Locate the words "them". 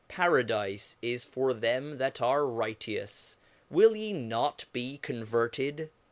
1.53-1.99